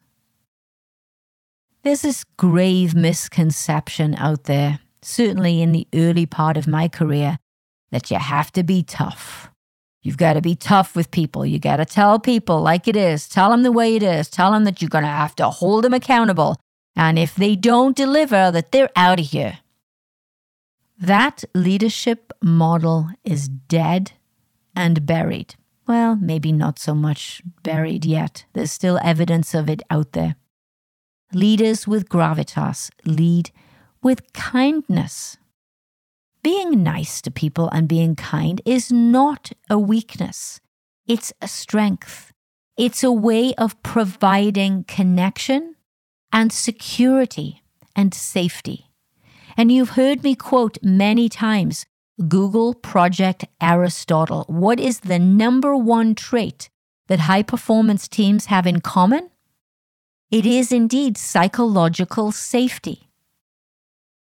There's 1.81 2.03
this 2.03 2.23
grave 2.37 2.93
misconception 2.93 4.13
out 4.13 4.43
there, 4.43 4.79
certainly 5.01 5.63
in 5.63 5.71
the 5.71 5.87
early 5.91 6.27
part 6.27 6.55
of 6.55 6.67
my 6.67 6.87
career, 6.87 7.39
that 7.89 8.11
you 8.11 8.19
have 8.19 8.51
to 8.51 8.61
be 8.61 8.83
tough. 8.83 9.49
You've 10.03 10.17
got 10.17 10.33
to 10.33 10.41
be 10.41 10.55
tough 10.55 10.95
with 10.95 11.09
people. 11.09 11.43
You 11.43 11.57
got 11.57 11.77
to 11.77 11.85
tell 11.85 12.19
people 12.19 12.61
like 12.61 12.87
it 12.87 12.95
is. 12.95 13.27
Tell 13.27 13.49
them 13.49 13.63
the 13.63 13.71
way 13.71 13.95
it 13.95 14.03
is. 14.03 14.29
Tell 14.29 14.51
them 14.51 14.65
that 14.65 14.83
you're 14.83 14.89
going 14.89 15.03
to 15.03 15.09
have 15.09 15.35
to 15.37 15.49
hold 15.49 15.83
them 15.83 15.95
accountable. 15.95 16.57
And 16.95 17.17
if 17.17 17.33
they 17.33 17.55
don't 17.55 17.97
deliver, 17.97 18.51
that 18.51 18.71
they're 18.71 18.91
out 18.95 19.19
of 19.19 19.25
here. 19.25 19.57
That 20.97 21.43
leadership 21.53 22.31
model 22.41 23.09
is 23.23 23.47
dead 23.47 24.13
and 24.75 25.05
buried. 25.05 25.55
Well, 25.87 26.15
maybe 26.15 26.51
not 26.51 26.79
so 26.79 26.95
much 26.95 27.41
buried 27.63 28.05
yet. 28.05 28.45
There's 28.53 28.71
still 28.71 28.99
evidence 29.03 29.53
of 29.53 29.69
it 29.69 29.81
out 29.89 30.13
there. 30.13 30.35
Leaders 31.33 31.87
with 31.87 32.09
gravitas 32.09 32.89
lead 33.05 33.51
with 34.01 34.31
kindness. 34.33 35.37
Being 36.43 36.83
nice 36.83 37.21
to 37.21 37.31
people 37.31 37.69
and 37.69 37.87
being 37.87 38.15
kind 38.15 38.61
is 38.65 38.91
not 38.91 39.51
a 39.69 39.79
weakness, 39.79 40.59
it's 41.07 41.33
a 41.41 41.47
strength. 41.47 42.31
It's 42.77 43.03
a 43.03 43.11
way 43.11 43.53
of 43.55 43.81
providing 43.83 44.83
connection 44.85 45.75
and 46.31 46.51
security 46.51 47.61
and 47.95 48.13
safety. 48.13 48.89
And 49.55 49.71
you've 49.71 49.91
heard 49.91 50.23
me 50.23 50.35
quote 50.35 50.77
many 50.81 51.29
times 51.29 51.85
Google 52.27 52.73
Project 52.73 53.45
Aristotle. 53.61 54.45
What 54.47 54.79
is 54.79 55.01
the 55.01 55.19
number 55.19 55.75
one 55.75 56.15
trait 56.15 56.69
that 57.07 57.21
high 57.21 57.43
performance 57.43 58.07
teams 58.07 58.47
have 58.47 58.65
in 58.65 58.81
common? 58.81 59.29
It 60.31 60.45
is 60.45 60.71
indeed 60.71 61.17
psychological 61.17 62.31
safety. 62.31 63.09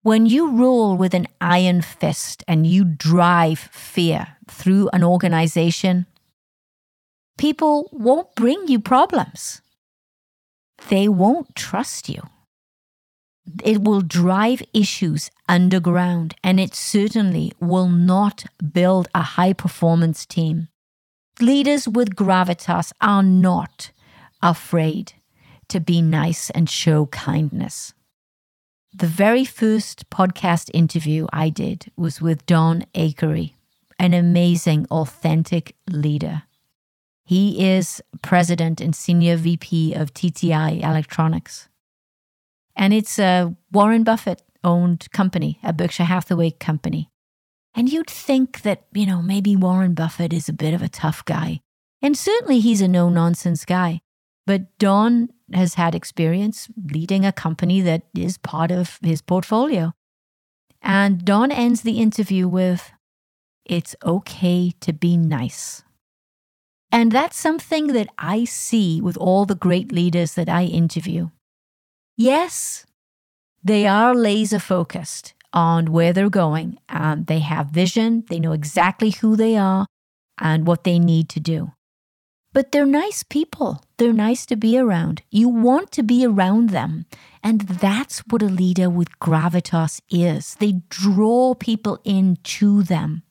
When 0.02 0.26
you 0.26 0.52
rule 0.52 0.96
with 0.96 1.14
an 1.14 1.26
iron 1.40 1.82
fist 1.82 2.44
and 2.46 2.66
you 2.66 2.84
drive 2.84 3.58
fear 3.58 4.36
through 4.48 4.88
an 4.92 5.02
organization, 5.02 6.06
people 7.36 7.88
won't 7.92 8.32
bring 8.36 8.68
you 8.68 8.78
problems. 8.78 9.62
They 10.88 11.08
won't 11.08 11.56
trust 11.56 12.08
you 12.08 12.22
it 13.64 13.82
will 13.82 14.00
drive 14.00 14.62
issues 14.74 15.30
underground 15.48 16.34
and 16.42 16.58
it 16.58 16.74
certainly 16.74 17.52
will 17.60 17.88
not 17.88 18.44
build 18.72 19.08
a 19.14 19.22
high 19.22 19.52
performance 19.52 20.26
team. 20.26 20.68
Leaders 21.40 21.86
with 21.86 22.16
gravitas 22.16 22.92
are 23.00 23.22
not 23.22 23.90
afraid 24.42 25.12
to 25.68 25.80
be 25.80 26.00
nice 26.02 26.50
and 26.50 26.68
show 26.70 27.06
kindness. 27.06 27.92
the 28.94 29.06
very 29.06 29.44
first 29.44 30.08
podcast 30.08 30.70
interview 30.72 31.26
I 31.32 31.50
did 31.50 31.92
was 31.96 32.22
with 32.22 32.46
Don 32.46 32.84
Akery, 32.94 33.52
an 33.98 34.14
amazing, 34.14 34.86
authentic 34.90 35.76
leader. 35.90 36.44
He 37.24 37.66
is 37.74 38.00
president 38.22 38.80
and 38.80 38.96
senior 38.96 39.36
VP 39.36 39.92
of 39.92 40.14
TTI 40.14 40.82
Electronics. 40.82 41.68
And 42.76 42.92
it's 42.92 43.18
a 43.18 43.56
Warren 43.72 44.04
Buffett 44.04 44.42
owned 44.62 45.10
company, 45.12 45.58
a 45.62 45.72
Berkshire 45.72 46.04
Hathaway 46.04 46.50
company. 46.50 47.08
And 47.74 47.90
you'd 47.90 48.10
think 48.10 48.62
that, 48.62 48.84
you 48.92 49.06
know, 49.06 49.22
maybe 49.22 49.56
Warren 49.56 49.94
Buffett 49.94 50.32
is 50.32 50.48
a 50.48 50.52
bit 50.54 50.74
of 50.74 50.82
a 50.82 50.88
tough 50.88 51.24
guy. 51.24 51.60
And 52.02 52.16
certainly 52.16 52.60
he's 52.60 52.80
a 52.80 52.88
no 52.88 53.08
nonsense 53.08 53.64
guy. 53.64 54.00
But 54.46 54.78
Don 54.78 55.28
has 55.52 55.74
had 55.74 55.94
experience 55.94 56.68
leading 56.92 57.24
a 57.24 57.32
company 57.32 57.80
that 57.80 58.02
is 58.16 58.38
part 58.38 58.70
of 58.70 58.98
his 59.02 59.20
portfolio. 59.20 59.92
And 60.82 61.24
Don 61.24 61.50
ends 61.50 61.82
the 61.82 61.98
interview 61.98 62.46
with, 62.46 62.92
It's 63.64 63.96
okay 64.04 64.72
to 64.80 64.92
be 64.92 65.16
nice. 65.16 65.82
And 66.92 67.10
that's 67.10 67.36
something 67.36 67.88
that 67.88 68.08
I 68.16 68.44
see 68.44 69.00
with 69.00 69.16
all 69.16 69.44
the 69.44 69.56
great 69.56 69.92
leaders 69.92 70.34
that 70.34 70.48
I 70.48 70.64
interview. 70.64 71.30
Yes, 72.16 72.86
they 73.62 73.86
are 73.86 74.14
laser 74.14 74.58
focused 74.58 75.34
on 75.52 75.92
where 75.92 76.12
they're 76.12 76.30
going. 76.30 76.78
and 76.88 77.26
they 77.26 77.40
have 77.40 77.68
vision, 77.68 78.24
they 78.28 78.38
know 78.38 78.52
exactly 78.52 79.10
who 79.10 79.36
they 79.36 79.56
are 79.56 79.86
and 80.38 80.66
what 80.66 80.84
they 80.84 80.98
need 80.98 81.28
to 81.30 81.40
do. 81.40 81.72
But 82.52 82.72
they're 82.72 82.86
nice 82.86 83.22
people. 83.22 83.82
They're 83.98 84.14
nice 84.14 84.46
to 84.46 84.56
be 84.56 84.78
around. 84.78 85.22
You 85.30 85.48
want 85.48 85.92
to 85.92 86.02
be 86.02 86.24
around 86.24 86.70
them. 86.70 87.04
And 87.42 87.60
that's 87.62 88.20
what 88.30 88.42
a 88.42 88.46
leader 88.46 88.88
with 88.88 89.18
gravitas 89.18 90.00
is. 90.10 90.54
They 90.54 90.80
draw 90.88 91.54
people 91.54 92.00
into 92.04 92.82
them. 92.82 93.22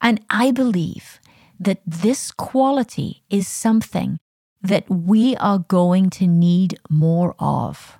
And 0.00 0.20
I 0.30 0.50
believe 0.50 1.20
that 1.60 1.80
this 1.86 2.32
quality 2.32 3.22
is 3.30 3.46
something 3.46 4.18
that 4.66 4.88
we 4.90 5.36
are 5.36 5.58
going 5.58 6.10
to 6.10 6.26
need 6.26 6.78
more 6.90 7.34
of. 7.38 7.98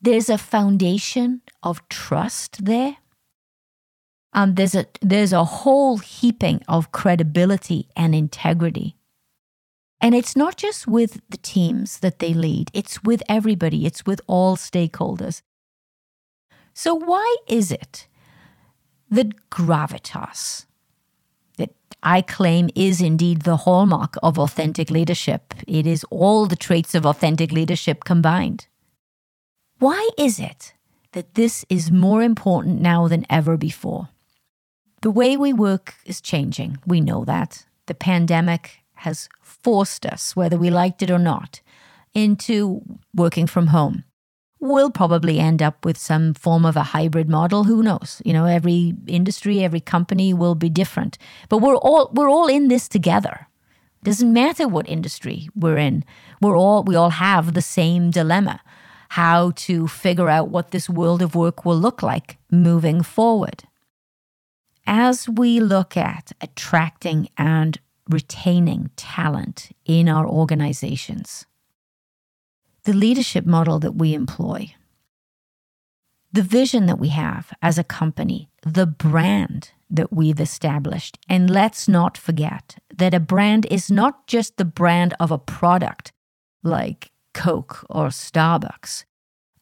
There's 0.00 0.28
a 0.28 0.38
foundation 0.38 1.42
of 1.62 1.86
trust 1.88 2.64
there. 2.64 2.96
And 4.32 4.56
there's 4.56 4.74
a, 4.74 4.86
there's 5.02 5.32
a 5.32 5.44
whole 5.44 5.98
heaping 5.98 6.62
of 6.68 6.92
credibility 6.92 7.88
and 7.96 8.14
integrity. 8.14 8.96
And 10.00 10.14
it's 10.14 10.36
not 10.36 10.56
just 10.56 10.86
with 10.86 11.20
the 11.28 11.36
teams 11.36 11.98
that 11.98 12.20
they 12.20 12.32
lead, 12.32 12.70
it's 12.72 13.02
with 13.02 13.22
everybody, 13.28 13.84
it's 13.84 14.06
with 14.06 14.20
all 14.26 14.56
stakeholders. 14.56 15.42
So, 16.72 16.94
why 16.94 17.36
is 17.46 17.70
it 17.70 18.06
that 19.10 19.50
gravitas, 19.50 20.64
that 21.60 21.70
I 22.02 22.22
claim 22.22 22.70
is 22.74 23.00
indeed 23.00 23.42
the 23.42 23.58
hallmark 23.58 24.14
of 24.22 24.38
authentic 24.38 24.90
leadership, 24.90 25.54
it 25.66 25.86
is 25.86 26.04
all 26.10 26.46
the 26.46 26.56
traits 26.56 26.94
of 26.94 27.06
authentic 27.06 27.52
leadership 27.52 28.04
combined? 28.04 28.66
Why 29.78 30.08
is 30.18 30.40
it 30.40 30.74
that 31.12 31.34
this 31.34 31.64
is 31.68 31.90
more 31.90 32.22
important 32.22 32.80
now 32.80 33.08
than 33.08 33.26
ever 33.28 33.56
before? 33.56 34.08
The 35.02 35.10
way 35.10 35.36
we 35.36 35.52
work 35.52 35.94
is 36.04 36.20
changing. 36.20 36.78
We 36.86 37.00
know 37.00 37.24
that. 37.24 37.64
The 37.86 37.94
pandemic 37.94 38.80
has 39.06 39.28
forced 39.42 40.04
us, 40.04 40.36
whether 40.36 40.58
we 40.58 40.70
liked 40.70 41.02
it 41.02 41.10
or 41.10 41.18
not, 41.18 41.60
into 42.14 42.82
working 43.14 43.46
from 43.46 43.68
home. 43.68 44.04
We'll 44.60 44.90
probably 44.90 45.40
end 45.40 45.62
up 45.62 45.84
with 45.84 45.96
some 45.96 46.34
form 46.34 46.66
of 46.66 46.76
a 46.76 46.82
hybrid 46.82 47.28
model. 47.28 47.64
Who 47.64 47.82
knows? 47.82 48.20
You 48.24 48.34
know, 48.34 48.44
every 48.44 48.94
industry, 49.06 49.64
every 49.64 49.80
company 49.80 50.34
will 50.34 50.54
be 50.54 50.68
different. 50.68 51.16
But 51.48 51.58
we're 51.58 51.76
all 51.76 52.10
we're 52.12 52.28
all 52.28 52.46
in 52.46 52.68
this 52.68 52.86
together. 52.88 53.48
Doesn't 54.04 54.32
matter 54.32 54.68
what 54.68 54.88
industry 54.88 55.48
we're 55.54 55.78
in. 55.78 56.04
We're 56.40 56.56
all 56.56 56.82
we 56.82 56.94
all 56.94 57.10
have 57.10 57.54
the 57.54 57.62
same 57.62 58.10
dilemma 58.10 58.60
how 59.10 59.50
to 59.56 59.88
figure 59.88 60.28
out 60.28 60.50
what 60.50 60.70
this 60.70 60.88
world 60.88 61.20
of 61.20 61.34
work 61.34 61.64
will 61.64 61.76
look 61.76 62.00
like 62.00 62.38
moving 62.50 63.02
forward. 63.02 63.64
As 64.86 65.28
we 65.28 65.58
look 65.58 65.96
at 65.96 66.30
attracting 66.40 67.28
and 67.36 67.80
retaining 68.08 68.90
talent 68.94 69.70
in 69.84 70.08
our 70.08 70.26
organizations, 70.26 71.44
the 72.84 72.92
leadership 72.92 73.46
model 73.46 73.78
that 73.80 73.94
we 73.96 74.14
employ, 74.14 74.74
the 76.32 76.42
vision 76.42 76.86
that 76.86 76.98
we 76.98 77.08
have 77.08 77.52
as 77.60 77.78
a 77.78 77.84
company, 77.84 78.50
the 78.62 78.86
brand 78.86 79.72
that 79.90 80.12
we've 80.12 80.40
established. 80.40 81.18
And 81.28 81.50
let's 81.50 81.88
not 81.88 82.16
forget 82.16 82.76
that 82.96 83.14
a 83.14 83.20
brand 83.20 83.66
is 83.70 83.90
not 83.90 84.26
just 84.26 84.56
the 84.56 84.64
brand 84.64 85.14
of 85.18 85.30
a 85.30 85.38
product 85.38 86.12
like 86.62 87.10
Coke 87.34 87.84
or 87.90 88.08
Starbucks. 88.08 89.04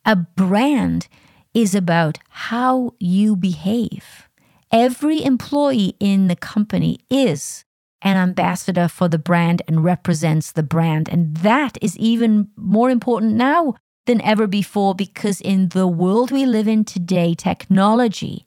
A 0.05 0.17
brand 0.17 1.09
is 1.55 1.75
about 1.75 2.19
how 2.29 2.95
you 2.99 3.37
behave. 3.37 4.29
Every 4.71 5.25
employee 5.25 5.95
in 5.99 6.29
the 6.29 6.37
company 6.37 6.99
is 7.11 7.65
an 8.03 8.17
ambassador 8.17 8.89
for 8.89 9.09
the 9.09 9.19
brand 9.19 9.63
and 9.67 9.85
represents 9.85 10.53
the 10.53 10.63
brand. 10.63 11.09
And 11.09 11.37
that 11.39 11.79
is 11.83 11.99
even 11.99 12.49
more 12.57 12.91
important 12.91 13.35
now 13.35 13.75
than 14.07 14.21
ever 14.23 14.47
before 14.47 14.95
because 14.95 15.41
in 15.41 15.71
the 15.71 15.87
world 15.87 16.31
we 16.31 16.47
live 16.47 16.69
in 16.69 16.85
today, 16.85 17.35
technology 17.35 18.47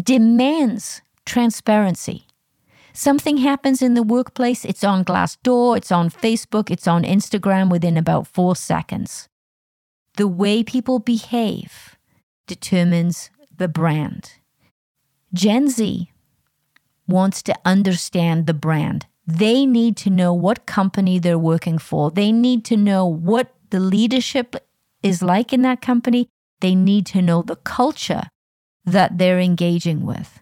demands 0.00 1.02
transparency. 1.24 2.26
Something 2.92 3.38
happens 3.38 3.82
in 3.82 3.94
the 3.94 4.02
workplace, 4.02 4.64
it's 4.64 4.84
on 4.84 5.04
Glassdoor, 5.04 5.76
it's 5.76 5.90
on 5.90 6.10
Facebook, 6.10 6.70
it's 6.70 6.86
on 6.86 7.02
Instagram 7.02 7.70
within 7.70 7.96
about 7.96 8.28
four 8.28 8.54
seconds. 8.54 9.28
The 10.16 10.28
way 10.28 10.62
people 10.62 11.00
behave 11.00 11.96
determines 12.46 13.30
the 13.56 13.66
brand. 13.66 14.34
Gen 15.32 15.68
Z 15.68 16.12
wants 17.06 17.42
to 17.42 17.54
understand 17.64 18.46
the 18.46 18.54
brand. 18.54 19.06
They 19.26 19.66
need 19.66 19.96
to 19.98 20.10
know 20.10 20.32
what 20.32 20.66
company 20.66 21.18
they're 21.18 21.38
working 21.38 21.78
for. 21.78 22.10
They 22.10 22.32
need 22.32 22.64
to 22.66 22.76
know 22.76 23.06
what 23.06 23.54
the 23.70 23.80
leadership 23.80 24.56
is 25.02 25.22
like 25.22 25.52
in 25.52 25.62
that 25.62 25.80
company. 25.80 26.28
They 26.60 26.74
need 26.74 27.06
to 27.06 27.22
know 27.22 27.42
the 27.42 27.56
culture 27.56 28.24
that 28.84 29.18
they're 29.18 29.40
engaging 29.40 30.04
with. 30.04 30.40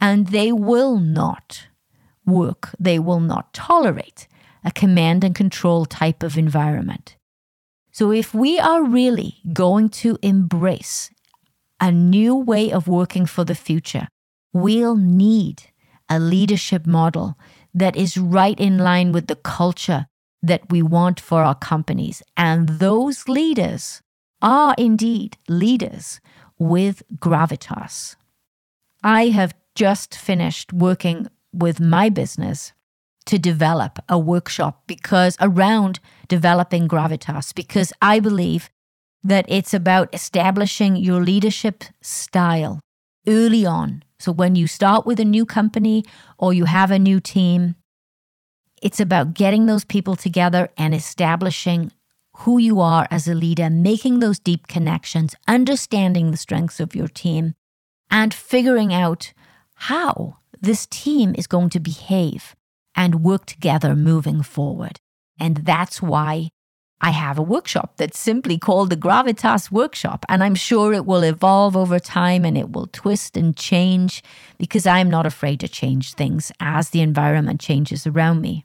And 0.00 0.28
they 0.28 0.52
will 0.52 0.98
not 0.98 1.66
work, 2.24 2.70
they 2.78 2.98
will 2.98 3.20
not 3.20 3.52
tolerate 3.52 4.28
a 4.64 4.70
command 4.70 5.24
and 5.24 5.34
control 5.34 5.86
type 5.86 6.22
of 6.22 6.36
environment. 6.36 7.16
So, 7.90 8.12
if 8.12 8.34
we 8.34 8.58
are 8.58 8.84
really 8.84 9.38
going 9.52 9.88
to 10.02 10.18
embrace 10.22 11.10
a 11.80 11.90
new 11.90 12.34
way 12.36 12.70
of 12.70 12.86
working 12.86 13.26
for 13.26 13.44
the 13.44 13.54
future, 13.54 14.08
we'll 14.52 14.96
need 14.96 15.64
a 16.08 16.18
leadership 16.18 16.86
model 16.86 17.38
that 17.74 17.96
is 17.96 18.16
right 18.16 18.58
in 18.58 18.78
line 18.78 19.12
with 19.12 19.26
the 19.26 19.36
culture 19.36 20.06
that 20.42 20.70
we 20.70 20.82
want 20.82 21.20
for 21.20 21.42
our 21.42 21.54
companies. 21.54 22.22
And 22.36 22.68
those 22.68 23.28
leaders 23.28 24.02
are 24.40 24.74
indeed 24.78 25.36
leaders 25.48 26.20
with 26.58 27.02
gravitas. 27.16 28.16
I 29.02 29.28
have 29.28 29.54
just 29.74 30.16
finished 30.16 30.72
working 30.72 31.28
with 31.52 31.80
my 31.80 32.08
business 32.08 32.72
to 33.26 33.38
develop 33.38 33.98
a 34.08 34.18
workshop 34.18 34.82
because 34.86 35.36
around 35.40 36.00
developing 36.28 36.88
gravitas, 36.88 37.54
because 37.54 37.92
I 38.00 38.20
believe 38.20 38.70
that 39.22 39.44
it's 39.48 39.74
about 39.74 40.14
establishing 40.14 40.96
your 40.96 41.20
leadership 41.20 41.84
style 42.00 42.80
early 43.26 43.66
on. 43.66 44.02
So 44.20 44.32
when 44.32 44.56
you 44.56 44.66
start 44.66 45.06
with 45.06 45.20
a 45.20 45.24
new 45.24 45.46
company 45.46 46.04
or 46.38 46.52
you 46.52 46.64
have 46.64 46.90
a 46.90 46.98
new 46.98 47.20
team, 47.20 47.76
it's 48.82 49.00
about 49.00 49.34
getting 49.34 49.66
those 49.66 49.84
people 49.84 50.16
together 50.16 50.70
and 50.76 50.94
establishing 50.94 51.92
who 52.38 52.58
you 52.58 52.80
are 52.80 53.08
as 53.10 53.26
a 53.26 53.34
leader, 53.34 53.68
making 53.68 54.20
those 54.20 54.38
deep 54.38 54.68
connections, 54.68 55.34
understanding 55.46 56.30
the 56.30 56.36
strengths 56.36 56.78
of 56.78 56.94
your 56.94 57.08
team, 57.08 57.54
and 58.10 58.32
figuring 58.32 58.94
out 58.94 59.32
how 59.74 60.38
this 60.60 60.86
team 60.86 61.34
is 61.36 61.46
going 61.46 61.70
to 61.70 61.80
behave 61.80 62.54
and 62.94 63.22
work 63.22 63.46
together 63.46 63.94
moving 63.94 64.42
forward. 64.42 65.00
And 65.38 65.58
that's 65.58 66.02
why 66.02 66.50
I 67.00 67.10
have 67.10 67.38
a 67.38 67.42
workshop 67.42 67.94
that's 67.96 68.18
simply 68.18 68.58
called 68.58 68.90
the 68.90 68.96
Gravitas 68.96 69.70
Workshop. 69.70 70.26
And 70.28 70.42
I'm 70.42 70.56
sure 70.56 70.92
it 70.92 71.06
will 71.06 71.22
evolve 71.22 71.76
over 71.76 72.00
time 72.00 72.44
and 72.44 72.58
it 72.58 72.72
will 72.72 72.88
twist 72.88 73.36
and 73.36 73.56
change 73.56 74.22
because 74.58 74.86
I'm 74.86 75.08
not 75.08 75.24
afraid 75.24 75.60
to 75.60 75.68
change 75.68 76.14
things 76.14 76.50
as 76.58 76.90
the 76.90 77.00
environment 77.00 77.60
changes 77.60 78.06
around 78.06 78.40
me. 78.40 78.64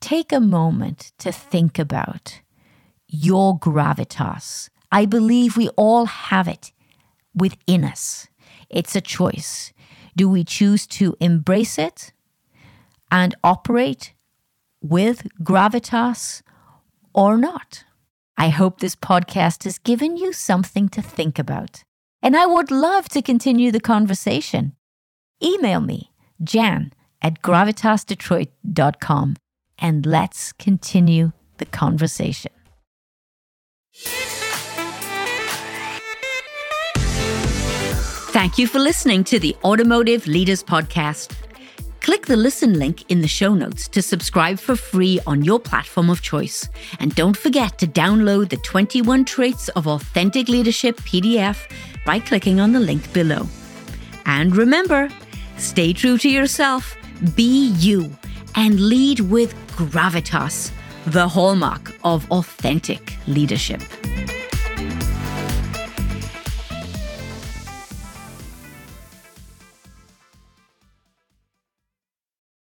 Take 0.00 0.32
a 0.32 0.40
moment 0.40 1.12
to 1.18 1.32
think 1.32 1.78
about 1.78 2.40
your 3.08 3.58
gravitas. 3.58 4.68
I 4.92 5.06
believe 5.06 5.56
we 5.56 5.68
all 5.70 6.04
have 6.06 6.48
it 6.48 6.72
within 7.34 7.84
us. 7.84 8.28
It's 8.68 8.94
a 8.94 9.00
choice. 9.00 9.72
Do 10.14 10.28
we 10.28 10.44
choose 10.44 10.86
to 10.88 11.16
embrace 11.20 11.78
it 11.78 12.12
and 13.10 13.34
operate 13.42 14.12
with 14.82 15.26
gravitas 15.42 16.42
or 17.16 17.36
not? 17.36 17.82
I 18.36 18.50
hope 18.50 18.78
this 18.78 18.94
podcast 18.94 19.64
has 19.64 19.78
given 19.78 20.16
you 20.16 20.32
something 20.32 20.88
to 20.90 21.02
think 21.02 21.38
about. 21.38 21.82
And 22.22 22.36
I 22.36 22.46
would 22.46 22.70
love 22.70 23.08
to 23.10 23.22
continue 23.22 23.72
the 23.72 23.80
conversation. 23.80 24.76
Email 25.42 25.80
me, 25.80 26.12
jan 26.44 26.92
at 27.22 27.42
gravitasdetroit.com, 27.42 29.36
and 29.78 30.06
let's 30.06 30.52
continue 30.52 31.32
the 31.56 31.66
conversation. 31.66 32.52
Thank 38.36 38.58
you 38.58 38.66
for 38.66 38.78
listening 38.78 39.24
to 39.24 39.38
the 39.38 39.56
Automotive 39.64 40.26
Leaders 40.26 40.62
Podcast. 40.62 41.34
Click 42.06 42.26
the 42.26 42.36
listen 42.36 42.78
link 42.78 43.02
in 43.10 43.20
the 43.20 43.26
show 43.26 43.52
notes 43.52 43.88
to 43.88 44.00
subscribe 44.00 44.60
for 44.60 44.76
free 44.76 45.18
on 45.26 45.42
your 45.42 45.58
platform 45.58 46.08
of 46.08 46.22
choice. 46.22 46.68
And 47.00 47.12
don't 47.16 47.36
forget 47.36 47.78
to 47.80 47.88
download 47.88 48.48
the 48.48 48.58
21 48.58 49.24
Traits 49.24 49.68
of 49.70 49.88
Authentic 49.88 50.48
Leadership 50.48 50.98
PDF 50.98 51.68
by 52.04 52.20
clicking 52.20 52.60
on 52.60 52.70
the 52.70 52.78
link 52.78 53.12
below. 53.12 53.48
And 54.24 54.54
remember, 54.54 55.08
stay 55.58 55.92
true 55.92 56.16
to 56.18 56.28
yourself, 56.28 56.94
be 57.34 57.70
you, 57.70 58.16
and 58.54 58.78
lead 58.78 59.18
with 59.18 59.52
gravitas, 59.70 60.70
the 61.06 61.26
hallmark 61.26 61.92
of 62.04 62.30
authentic 62.30 63.16
leadership. 63.26 63.82